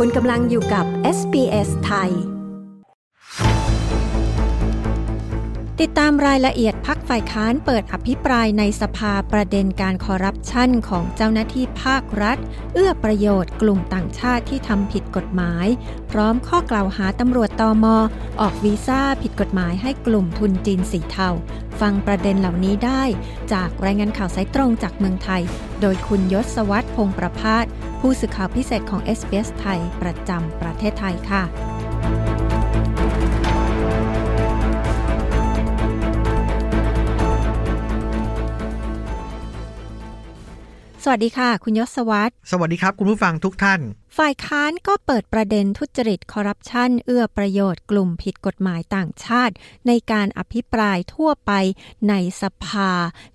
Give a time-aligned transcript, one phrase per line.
[0.00, 0.86] คุณกำลังอยู่กับ
[1.18, 2.10] SBS ไทย
[5.80, 12.36] ติดตามรายละเอียดพักฝ่ายค้านเปิดอภิปรายในสภาประเด็นการคอร์รัปชันของเจ้าหน้าที่ภาครัฐ
[12.74, 15.66] เอื้อประโยชน์กลุ่มต่างชาติที่ทำผิดกฎหมาย
[16.10, 17.96] พร้อมข้อกล่าวหาตำรวจตอมอ
[18.40, 21.28] ออกวีซ่าผิดกฎหมายให้กลุ่มทุนจีนสีเทา
[21.80, 23.02] ฟังประเด็นเหล่านี้ได้
[23.52, 25.42] จากรายงานข่าวสายตรงจากเมืองไทย
[25.80, 27.64] โดยคุณยศสวัสดิ์พงประพาส
[28.00, 31.73] ผู้สื่อข่าวพิเศษของ SBS ไทยประจำประเทศไทยค่ะ
[41.06, 43.80] สวัสดีค่ะ คุณยศวัสดิ์สวัสดีครับ คุณผู้ฟังทุกท่าน
[44.18, 49.54] ฝ่ายค้านก็เปิดประเด็นทุจริตคอร์รัปชันเอื้อประโยชน์กลุ่มผิดกฎหมายต่างชาติ
[49.86, 51.52] ในการอภิปรายทั่วไป
[52.08, 52.90] ในสภา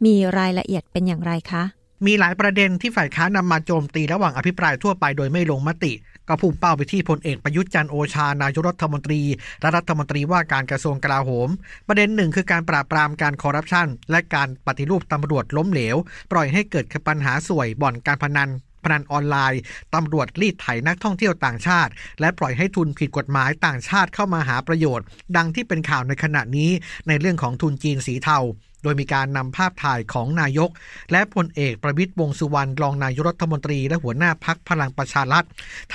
[0.06, 1.64] มีรายละเอียดเป็นอย่างไรคะ
[2.06, 5.94] มีหลายประเด็นที่ฝ่ายค้านนำมาโจมตีระหว่างอภิปรายทั่วไปโดยไม่ลงมติ
[6.30, 9.22] ก็พุ่งเป้าไปที่พลเอกประยุทธ์จันโอชานายกรัฐมนตรี
[9.62, 11.50] และรัฐมนตรีว่าการกระทรวงกลาโหม
[11.88, 15.96] ประเด็นหนึ่งคือการปราบปรามการคอร์รัปชันและการปฏิรูปตำรวจล้มเหลว
[16.32, 18.50] ปล่อยให้เกิดปัญหาสวยบ่อนการพนัน
[18.84, 19.62] พนันออนไลน์
[19.96, 25.06] ตำรวจรีดไถนักท่องเที่ยวต่างชาติ และปล่อยให้ทุนผิดกฎหมายต่างชาติเข้ามาหาประโยชน์
[25.38, 26.72] ดังที่เป็นข่าวในขณะนี้
[27.08, 28.40] ในเรื่องของทุนจีนสีเทา
[28.84, 30.70] โดยมีการนำภาพถ่ายของนายก
[31.12, 35.46] และพลเอกประวิตยวงษ์สุวรรณรองนายกรัฐมนตรี และหัวหน้าพักพลังประชารัฐ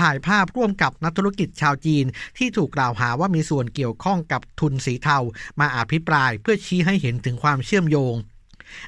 [0.01, 2.05] ถ่ายภาพร่วมกับนักธุรกิจชาวจีน
[2.39, 5.19] ที่ถูกกล่าวหาว่ามีส่วนเกี่ยวข้องกับทุนสีเทา
[5.61, 8.17] มาอภิปรายเพื่อชี้ให้เห็นถึงความเชื่อมโยง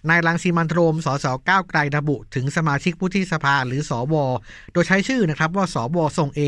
[0.09, 4.15] นายรังสีมันต์โรม สสก้าวไกลระบุ ถึงสมาชิกผู้ที่สภาหรือสอว
[4.73, 6.41] โดยใช้ชื่อนะครับว่าสวทรงเอ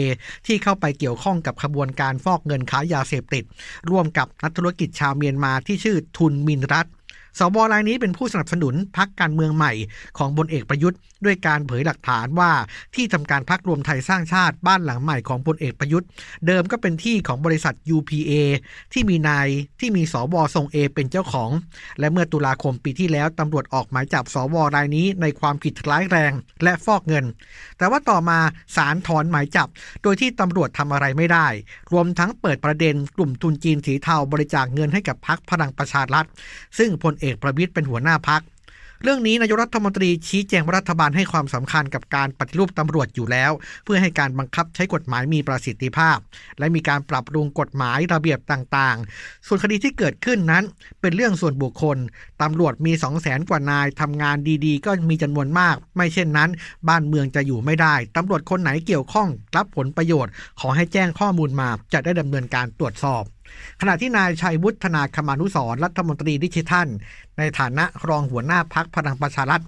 [0.47, 3.45] ที่เข้าไปเกี่ยวข้องกับขบวนการฟอกเงินค้ายาเสพติด
[3.91, 6.87] ร่วมกับนักธุรกิจชาวเมียนมาที่ชื่อทุนมินรัฐ
[7.39, 9.73] สวรายนี้เป็นผู้สนับสนุนพักการเมืองใหม่
[10.19, 12.53] ของบนเอกประยุทธ์ด้วยการเผยหลักฐานว่า
[12.95, 16.09] ที่ทำการพักรวมไทยสร้างชาติบ้านหลังใหม่ของพลเอกประยุทธ์
[16.47, 18.33] เดิมก็เป็นที่ของบริษัท UPA
[18.92, 19.48] ที่มีนาย
[19.80, 21.51] ที่มีสวทรงเอเป็นเจ้าของ
[21.98, 26.33] และเมื่อตุลาคมปีที่แล้วตำรวจออกหมายจับสวรายนี้ในความผิดร้ายแรง
[26.63, 27.25] และฟอกเงิน
[27.79, 28.39] แต่ว่าต่อมา
[28.77, 29.69] ศาลถอนหมายจับ
[30.02, 31.47] โดยที่ตำรวจทำอะไรไม่ได้
[31.92, 36.27] รวมทั้งเปิดประเด็นกลุ่มทุนจีนสีเทาบริจาคเงินให้กับพักพลังประชารัฐ
[36.79, 38.42] ซึ่งพลเอกประวิตยเป็นหัวหน้าพัก
[39.02, 43.52] เรื่องนี้นายกรัฐมนตรีชี้แจงว่ารัฐบาลให้ความสำคัญกับการปฏิรูปตำรวจอยู่แล้ว
[43.84, 46.18] เพื่อให้การบังคับใช้กฎหมายมีประสิทธิภาพ
[46.58, 50.64] และมีการปรับปรุงกฎหมายระเบียบต่างๆ ส่วนคดีที่เกิดขึ้นนั้น
[51.01, 51.96] เป็นเรื่องส่วนบุคคล
[52.42, 54.36] ตำรวจมี2 0 0แสนกว่านายทำงาน
[54.67, 56.51] ดีๆ ก็มีจำนวนมาก ไม่เช่นนั้น
[56.89, 63.24] บ้านเมืองจะอยู่ไม่ได้ตำรวจคนไหนเกี่ยวข้องรับผลประโยชน์ ขอให้แจ้งข้อมูลมาจะได้ดำเนินการตรวจสอบ
[63.81, 66.86] ขณะที่นายชัยวุฒนาคมานุสรรัฐมนตรีดิจิทัล
[67.39, 69.63] ในฐานะรองหัวหน้าพักพลังประชารัฐ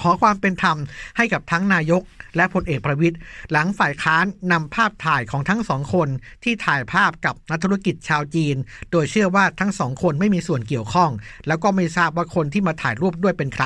[0.00, 0.76] ขอความเป็นธรรม
[1.16, 2.02] ให้กับทั้งนายก
[2.36, 3.16] และพลเอกประวิตย
[3.52, 6.08] หลังฝ่ายค้านนำภาพถ่ายของทั้งสองคน
[6.44, 8.56] ที่ถ่ายภาพกับนักธุรกิจชาวจีน
[8.92, 11.10] โดยเชื่อว่าทั้งสองคนไม่มีส่วนเกี่ยวข้อง
[11.46, 13.64] แล้วก็ไม่ทราบว่าคนที่มาถ่ายรูปด้วยเป็นใคร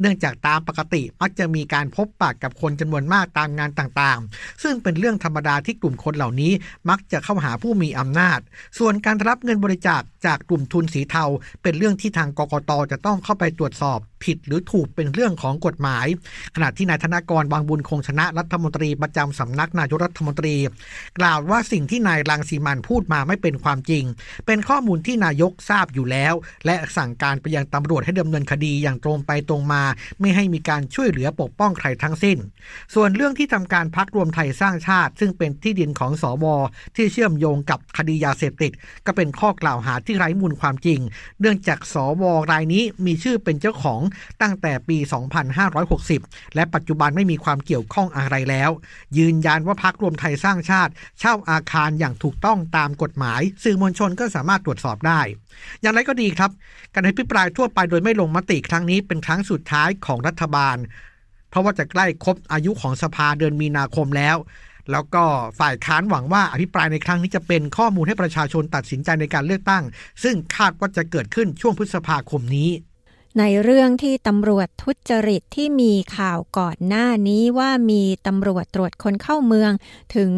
[0.00, 6.52] เนื่องจากตามปกติมักจะมีการพบปากกับคนจำนวนมากตามงานต่างๆ ซึ่งเป็นเรื่องธรรมดาที่กลุ่มคนเหล่านี้
[6.90, 8.40] มักจะเข้าหาผู้มีอำนาจ
[8.78, 11.24] ส่วนการรับเงินบริจาคจากกลุ่มทุนสีเทา
[11.62, 16.06] เป็นเรื่องที่ทางกกตจะต้องเข้าไปตรวจสอบ ผิดหรือถูกเป็นเรื่องของกฎหมาย
[16.54, 20.56] ขณะที่นายธนากรบางบุญคงชนะรัฐมนตรีประจำสำนักนายกรัฐมนตรี
[21.18, 24.04] กล่าวว่าสิ่งที่นายรังสีมันพูดมาไม่เป็นความจริง
[24.46, 26.34] เป็นข้อมูลที่นายกทราบอยู่แล้ว
[26.66, 29.82] และสั่งการไปยังตำรวจให้ดำเนินคดีอย่างตรงไปตรงมา
[30.20, 32.38] ไม่ให้มีการช่วยเหลือปกป้องใครทั้งสิ้น
[32.94, 36.44] ส่วนเรื่องที่ทำการพักรวมไทยสร้างชาติ ซึ่งเป็นที่ดินของสว
[36.96, 38.72] ที่เชื่อมโยงกับคดียาเสพติด
[39.06, 41.00] ก็เป็นข้อกล่าวหาที่ไร้มูลความจริง
[41.40, 44.00] เนื่องจากสวรายนี้มีชื่อเป็นเจ้าของ
[44.42, 44.96] ตั้งแต่ปี
[45.66, 48.70] 2560 และปัจจุบันไม่มีความเกี่ยวข้องอะไรแล้ว
[49.18, 55.20] ยืนยันว่าพักรวมไทยสร้างชาติ เช่าอาคารอย่างถูกต้องตามกฎหมาย สื่อมวลชนก็สามารถตรวจสอบได้
[55.80, 56.50] อย่างไรก็ดีครับ
[56.94, 60.76] การอภิปรายทั่วไปโดยไม่ลงมติครั้งนี้เป็นครั้งสุดท้ายของรัฐบาล
[61.50, 64.36] เพราะว่าจะใกล้ครบอายุของสภาเดือนมีนาคมแล้ว
[64.92, 65.24] แล้วก็
[65.60, 69.84] ฝ่ายค้านหวังว่าอภิปรายในครั้งนี้จะเป็นข้อมูลให้ประชาชนตัดสินใจในการเลือกตั้ง
[70.22, 72.70] ซึ่งคาดว่าจะเกิดขึ้นช่วงพฤษภาคมนี้
[73.38, 79.72] ในเรื่องที่ตำรวจทุจริตที่มีข่าวก่อนหน้านี้ว่ามีตำรวจตรวจคนเข้าเมือง
[80.14, 80.30] ถึง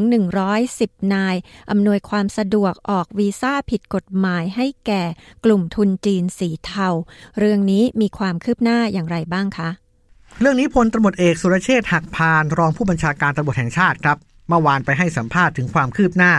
[0.52, 1.36] 110 นาย
[1.70, 5.02] อำนวยความสะดวกออกวีซ่าผิดกฎหมายให้แก่
[5.44, 6.88] กลุ่มทุนจีนสีเทา
[7.38, 9.70] เรื่องนี้มีความคืบหน้าอย่างไรบ้างคะ
[10.40, 14.16] เรื่องนี้พลตำรวจเอกสุรเชษฐ์หักพาน รองผู้บัญชาการตำรวจแห่งชาติครับ
[14.48, 16.32] เมื่อวานไปให้สัมภาษณ์ถึงความคืบหน้า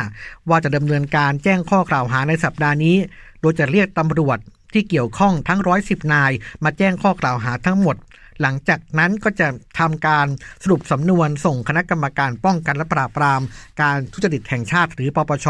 [0.49, 2.95] ว่าจะดำเนินการแจ้งข้อกล่าวหาในสัปดาห์นี้
[3.41, 4.39] โดยจะเรียกตำรวจ
[4.73, 6.31] ที่เกี่ยวข้องทั้งร้อยสิบนาย
[6.63, 7.95] มาแจ้งข้อกล่าวหาทั้งหมด
[8.41, 9.47] หลังจากนั้นก็จะ
[9.79, 10.27] ทำการ
[10.63, 13.41] สรุปสำนวนส่งคณะกรรมการป้องกันและปราบปราม
[13.81, 15.47] การทุจริตแห่งชาติหรือปปช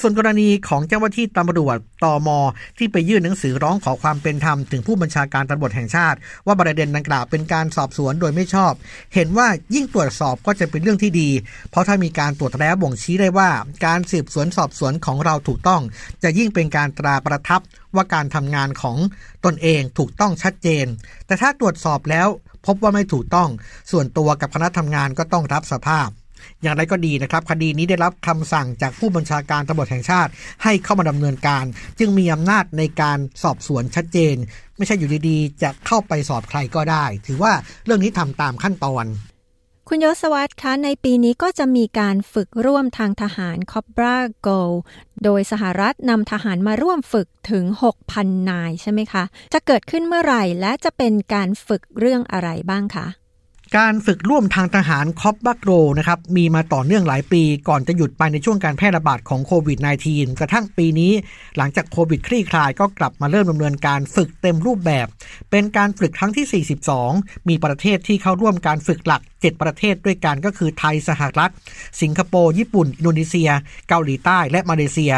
[0.00, 2.28] ส่วนกรณีของเจ้าหน้าที่ตำรวจตอม
[2.78, 8.72] ที่ไปยื่นหนังสือร้องขอความเป็นธรรมถึงผู้บัญชาการตำรวจแห่งชาติ ว่าประเด็นดังกล่าวเป็นการสอบสวนโดยไม่ชอบ
[9.14, 11.30] เห็นว่ายิ่งตรวจสอบก็จะเป็นเรื่องที่ดี
[11.70, 13.50] เพราะถ้ามีการตรวจแล้วบ่งชี้ได้ว่า
[13.86, 15.82] การสืบสวนสอบสวนของเราถูกต้อง
[16.22, 17.60] จะยิ่งเป็นการตราประทับ
[17.94, 18.96] ว่าการทำงานของ
[19.44, 20.86] ตนเองถูกต้องชัดเจน
[21.26, 22.28] แต่ถ้าตรวจสอบแล้ว
[22.66, 23.48] พบว่าไม่ถูกต้อง
[23.90, 26.08] ส่วนตัวกับคณะทำงานก็ต้องรับสภาพ
[26.62, 30.30] อย่างไรก็ดีนะครับคดีนี้ได้รับคำสั่งจากผู้บัญชาการตำรวจแห่งชาติ
[30.62, 31.64] ให้เข้ามาดำเนินการ
[31.98, 34.36] จึงมีอำนาจในการสอบสวนชัดเจน
[34.76, 37.52] ไม่ใช่อยู่ดีๆ จะเข้าไปสอบใครก็ได้ ถือว่า
[37.84, 39.06] เรื่องนี้ทำตามขั้นตอน
[39.88, 44.48] คุณยศวัตรคะในปีนี้ก็จะมีการฝึกร่วมทางทหารคอบราโก
[45.24, 47.64] โดยสหรัฐนำทหารมาร่วมฝึกถึง
[48.06, 53.06] 6,000 นายใช่ไหมคะ จะเกิดขึ้นเมื่อไหร่และจะเป็นการฝึกเรื่องอะไรบ้างคะ
[53.78, 59.78] การฝึกร่วมทางทหารคอปบักโรนะครับมีมาต่อเนื่องหลายปี ก่อนจะหยุดไปในช่วงการแพร่ระบาดของโควิด
[60.08, 61.12] -19 กระทั่งปีนี้
[61.56, 65.06] หลังจากโควิดคลี่คลายก็กลับมาเริ่มดำเนินการฝึกเต็มรูปแบบ
[65.50, 66.64] เป็นการฝึกครั้งที่
[67.08, 71.52] 42 มีประเทศที่เข้าร่วมการฝึกหลัก 7 ประเทศด้วยกันก็คือไทยสหรัฐ
[72.00, 73.50] สิงคโปร์ญี่ปุ่น อินโดนีเซีย
[73.88, 75.12] เกาหลีใต้และมาเลเซีย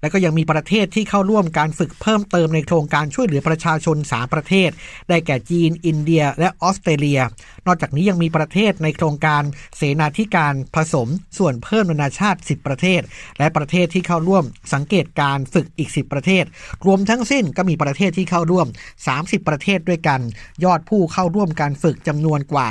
[0.00, 4.70] และก็ยังมีประเทศที่เข้าร่วมการฝึกเพิ่มเติมในโครงการช่วยเหลือประชาชน 3 ประเทศ
[5.08, 7.20] ได้แก่จีน อินเดีย และออสเตรเลีย
[7.66, 9.42] นอกจากนี้ยังมีประเทศในโครงการ
[9.76, 11.08] เสนาธิการผสม
[11.38, 13.00] ส่วนเพิ่มนานาชาติ 10 ประเทศ
[13.38, 14.44] และประเทศที่เข้าร่วม
[14.74, 16.44] สังเกตการฝึกอีก 10 ประเทศ
[16.86, 18.66] รวมทั้งสิ้นก็มีประเทศที่เข้าร่วม
[19.06, 20.20] 30 ประเทศด้วยกัน
[20.64, 22.68] ยอดผู้เข้าร่วมการฝึกจำนวนกว่า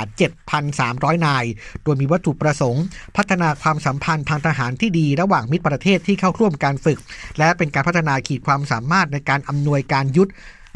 [0.62, 1.44] 7,300 นาย
[1.82, 2.84] โดยมีวัตถุประสงค์
[3.16, 6.98] พัฒนาความสัมพันธ์ทางทหารที่ดีระหว่างมิตรประเทศที่เข้าร่วมการฝึก
[7.38, 10.30] และเป็นการพัฒนาขีดความสามารถในการอำนวยการยุทธ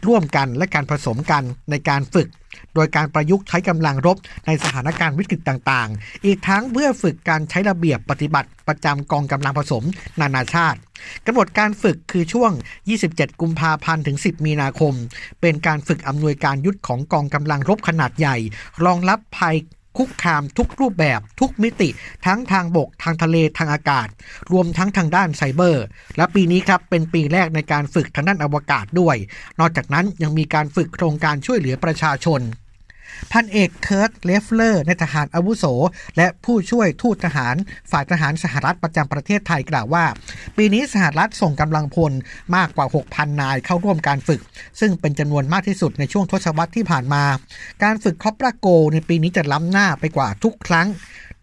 [0.07, 2.29] ร่วมกันและการผสมกันในการฝึก
[2.75, 4.17] โดยการประยุกต์ใช้กำลังรบ
[4.47, 9.85] ในสถานการณ์วิกฤตต่างๆ อีกทั้งเพื่อฝึกการใช้ระเบียบปฏิบัติประจำกองกำลังผสม
[10.21, 10.79] นานาชาติ
[11.27, 12.53] กำหนดการฝึกคือช่วง
[12.97, 14.95] 27 กุมภาพันธ์ถึง 10 มีนาคม
[15.41, 18.37] เป็นการฝึกอำนวยการยุทธของกองกำลังรบขนาดใหญ่
[18.85, 19.57] รองรับภัย
[20.01, 21.89] คุกคามทุกรูปแบบทุกมิติ
[22.27, 24.09] ทั้งทางบกทางทะเลทางอากาศ
[24.53, 25.85] รวมทั้งทางด้านไซเบอร์
[26.17, 29.17] และปีนี้ครับเป็นปีแรกในการฝึกทางด้านอวกาศด้วย
[29.61, 32.41] นอกจากนั้นยังมีการฝึกโครงการช่วยเหลือประชาชน
[33.33, 35.65] พันเอกเคิร์ตเลฟเลอร์ ในทหารอาวุโส
[36.17, 37.55] และผู้ช่วยทูตทหาร
[37.91, 40.05] ฝ่ายทหารสหรัฐประจำประเทศไทยกล่าวว่า
[40.57, 42.13] ปีนี้สหรัฐส่งกำลังพล
[42.57, 44.41] มากกว่า 6,000 นายเข้าร่วมการฝึก
[44.81, 47.25] ซึ่งเป็นจำนวนมากที่สุดในช่วงทศวรรษที่ผ่านมา
[47.83, 50.89] การฝึกคอปราโกในปีนี้จะล้ำหน้าไปกว่าทุกครั้ง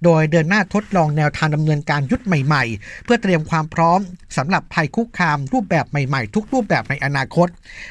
[0.03, 3.99] โดยเดินหน้าทดลองแนวทางดำเนินการยุทธใหม่ๆ เพื่อเตรียมความพร้อม
[4.37, 7.47] สำหรับภัยคุกคามรูปแบบใหม่ๆ ทุกรูปแบบในอนาคต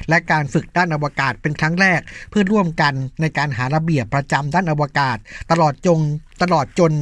[0.08, 2.00] และการฝึกด้านอวกาศเป็นครั้งแรก
[2.31, 5.17] เพื่อร่วมกันในการหาระเบียบประจำด้านอวกาศ
[5.50, 5.99] ตลอดจง
[6.43, 6.94] ตลอดจน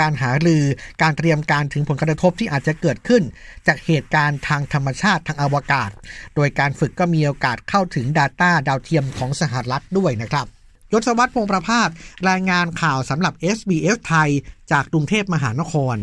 [0.00, 0.64] การหาลือ
[1.02, 3.22] การเตรียมการถึงผลกระทบที่อาจจะเกิดขึ้น
[3.66, 5.90] จากเหตุการณ์ทางธรรมชาติทางอวกาศ
[6.36, 10.46] โดยการฝึกก็มีโอกาสเข้าถึง Data ดาวเทียมของสหรัฐด้วยนะครับ
[10.92, 11.88] ยศวัตรพงประพาส
[12.28, 14.30] รายงานข่าวสำหรับ SBS ไทย
[14.70, 15.96] จากกรุงเทพมหานคร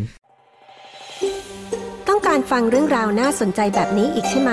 [2.07, 4.51] ต้องการฟังเรื่องราวน่าสนใจแบบนี้อีกใช่ไหม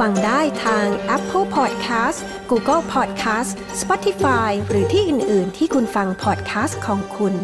[0.00, 0.86] ฟังได้ทาง
[1.16, 2.18] Apple Podcast
[2.50, 3.50] Google Podcast
[3.80, 7.34] Spotify หรือที่อื่น ๆ ที่คุณฟัง podcast ของคุณ